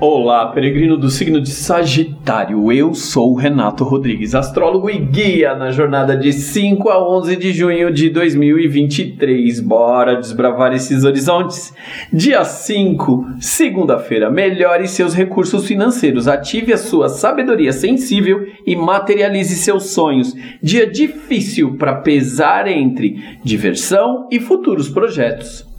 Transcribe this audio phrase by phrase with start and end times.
[0.04, 2.72] Olá, peregrino do signo de Sagitário.
[2.72, 7.94] Eu sou Renato Rodrigues, astrólogo e guia na jornada de 5 a 11 de junho
[7.94, 9.60] de 2023.
[9.60, 11.72] Bora desbravar esses horizontes.
[12.12, 14.32] Dia 5, segunda-feira.
[14.32, 20.34] Melhore seus recursos financeiros, ative a sua sabedoria sensível e materialize seus sonhos.
[20.64, 25.70] Dia difícil para pesar entre diversão e futuros projetos.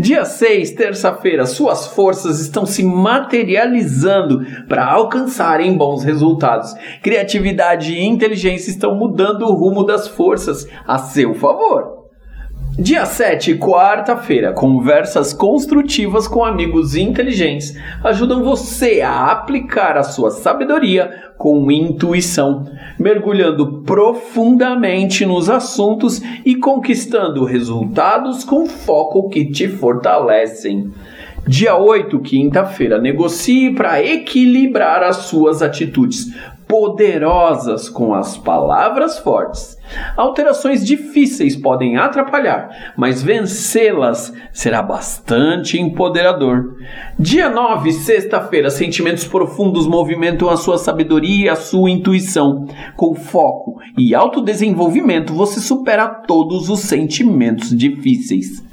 [0.00, 6.72] Dia 6, terça-feira, suas forças estão se materializando para alcançarem bons resultados.
[7.02, 11.99] Criatividade e inteligência estão mudando o rumo das forças a seu favor.
[12.80, 21.30] Dia 7, quarta-feira, conversas construtivas com amigos inteligentes ajudam você a aplicar a sua sabedoria
[21.36, 22.64] com intuição,
[22.98, 30.90] mergulhando profundamente nos assuntos e conquistando resultados com foco que te fortalecem.
[31.46, 36.32] Dia 8, quinta-feira, negocie para equilibrar as suas atitudes
[36.70, 39.76] poderosas com as palavras fortes.
[40.16, 46.76] Alterações difíceis podem atrapalhar, mas vencê-las será bastante empoderador.
[47.18, 52.68] Dia 9, sexta-feira, sentimentos profundos movimentam a sua sabedoria e a sua intuição.
[52.96, 58.69] Com foco e autodesenvolvimento, você supera todos os sentimentos difíceis.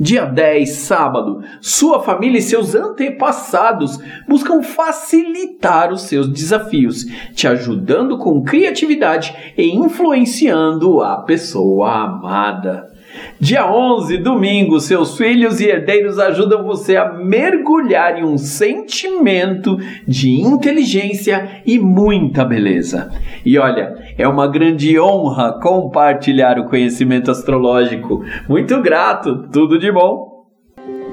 [0.00, 8.16] Dia 10, sábado, sua família e seus antepassados buscam facilitar os seus desafios, te ajudando
[8.16, 12.97] com criatividade e influenciando a pessoa amada.
[13.40, 20.40] Dia 11, domingo, seus filhos e herdeiros ajudam você a mergulhar em um sentimento de
[20.40, 23.12] inteligência e muita beleza.
[23.44, 28.24] E olha, é uma grande honra compartilhar o conhecimento astrológico.
[28.48, 30.26] Muito grato, tudo de bom.